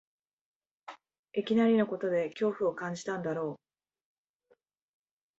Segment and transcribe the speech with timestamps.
[1.33, 3.59] いきなりのことで恐怖を感じたんだろ
[4.49, 4.55] う